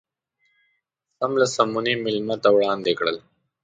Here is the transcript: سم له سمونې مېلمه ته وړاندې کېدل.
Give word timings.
سم 1.19 1.31
له 1.41 1.47
سمونې 1.55 1.93
مېلمه 2.03 2.35
ته 2.43 2.49
وړاندې 2.55 2.91
کېدل. 2.97 3.17